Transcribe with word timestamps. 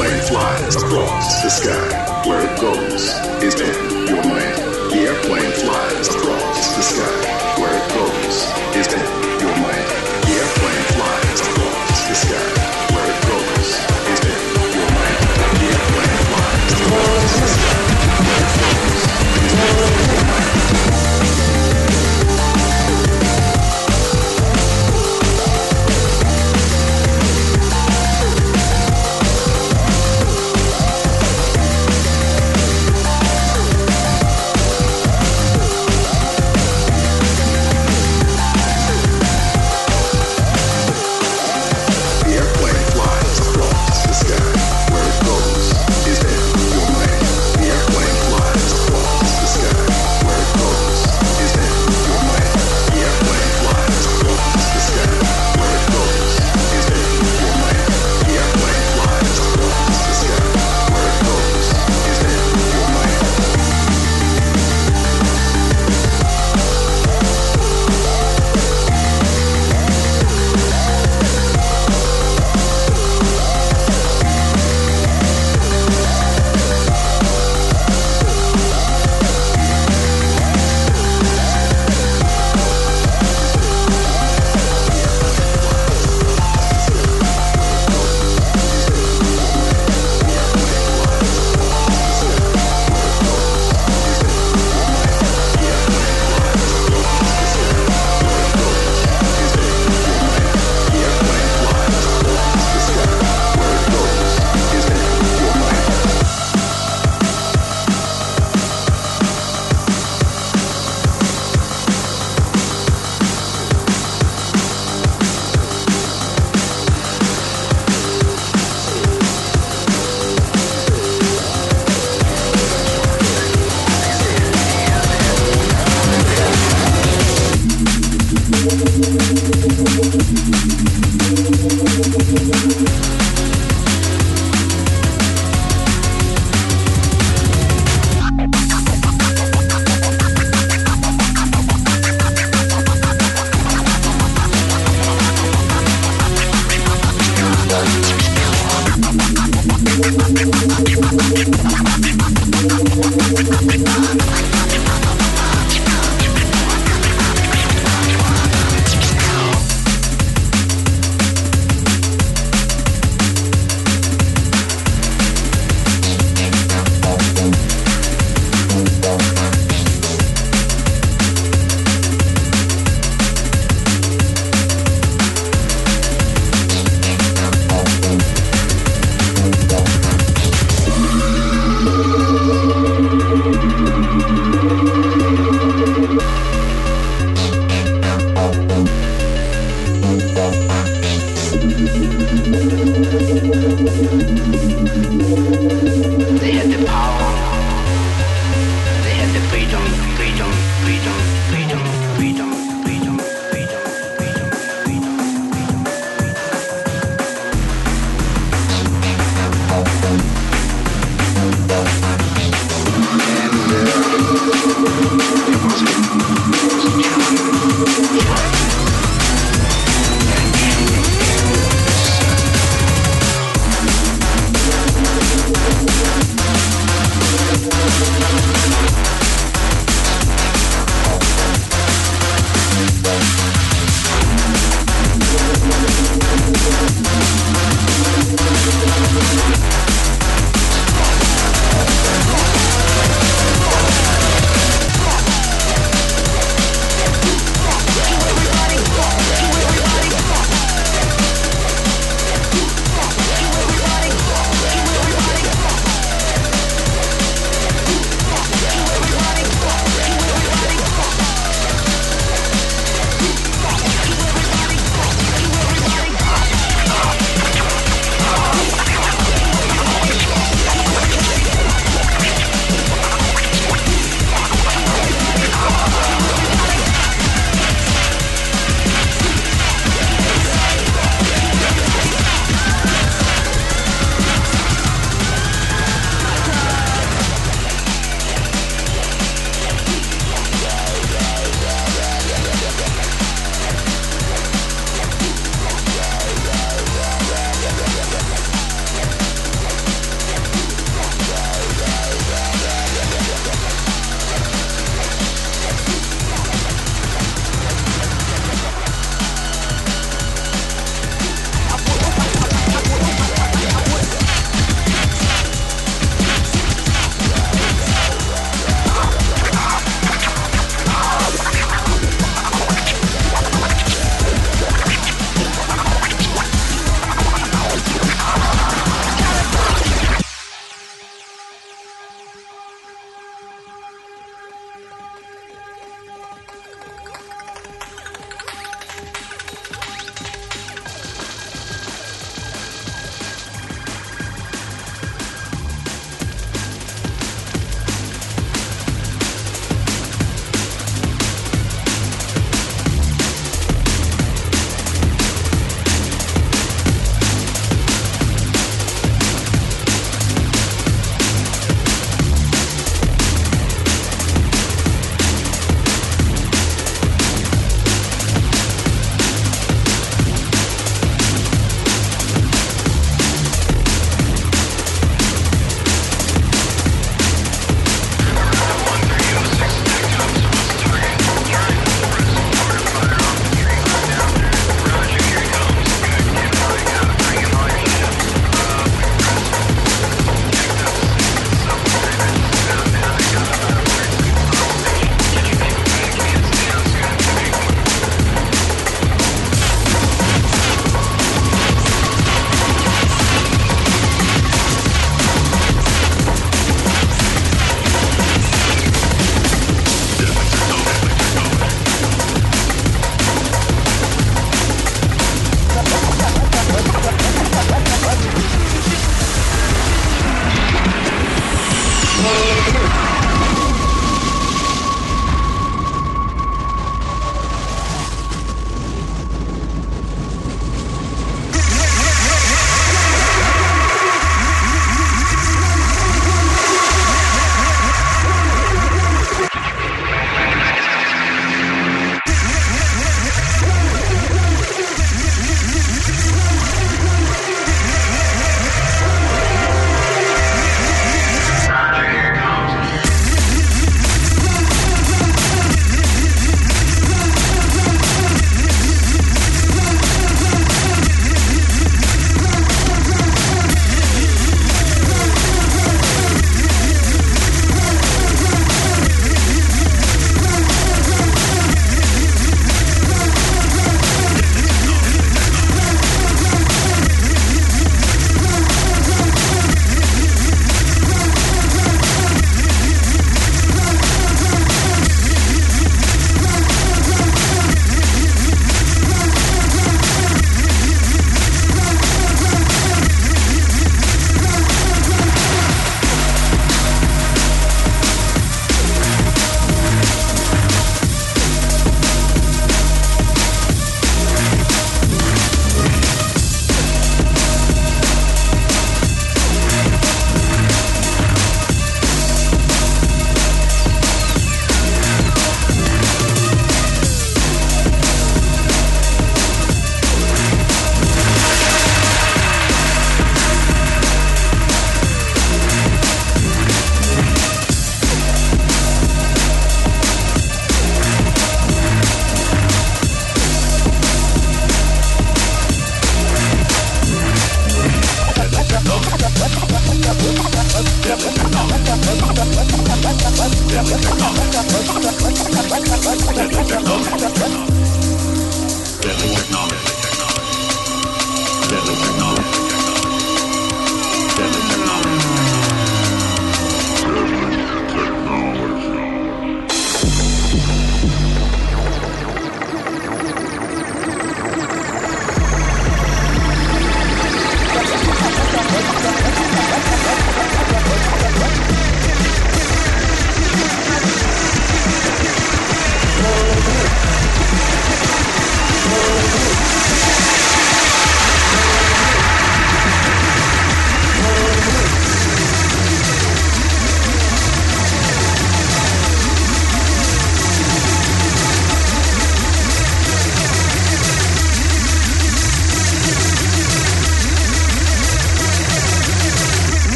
plane 0.00 0.22
flies 0.22 0.76
across 0.76 1.42
the 1.42 1.50
sky. 1.50 2.22
Where 2.26 2.40
it 2.40 2.58
goes 2.58 3.02
is 3.44 3.60
in 3.60 4.06
your 4.08 4.24
mind. 4.24 4.56
The 4.92 5.00
airplane 5.08 5.52
flies 5.52 6.08
across 6.08 6.74
the 6.76 6.82
sky. 6.82 7.60
Where 7.60 7.76
it 7.76 7.86
goes 7.92 8.36
is 8.76 8.94
in 8.94 9.40
your 9.40 9.56
mind. 9.58 9.69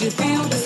you 0.00 0.10
feel 0.10 0.59